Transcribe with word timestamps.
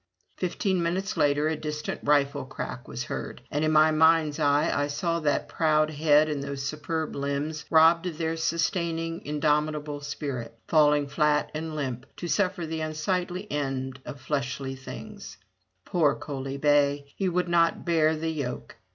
Fifteen 0.35 0.81
minutes 0.81 1.15
later 1.15 1.47
a 1.47 1.55
distant 1.55 1.99
rifle 2.03 2.43
crack 2.43 2.87
was 2.87 3.03
heard, 3.03 3.43
and 3.51 3.63
in 3.63 3.71
my 3.71 3.91
mind's 3.91 4.39
eye 4.39 4.71
I 4.75 4.87
saw 4.87 5.19
that 5.19 5.47
proud 5.47 5.91
head 5.91 6.27
and 6.27 6.43
those 6.43 6.63
superb 6.63 7.15
limbs, 7.15 7.65
robbed 7.69 8.07
of 8.07 8.17
their 8.17 8.35
sustaining 8.35 9.23
indomitable 9.23 10.01
spirit, 10.01 10.57
falling 10.67 11.05
flat 11.07 11.51
and 11.53 11.75
limp— 11.75 12.07
to 12.17 12.27
suffer 12.27 12.65
the 12.65 12.81
unsightly 12.81 13.45
end 13.51 13.99
of 14.03 14.19
fleshly 14.19 14.75
things. 14.75 15.37
Poor 15.85 16.15
Coaly 16.15 16.57
bay; 16.57 17.05
he 17.15 17.29
would 17.29 17.47
not 17.47 17.85
bear 17.85 18.15
the 18.15 18.31
yoke. 18.31 18.77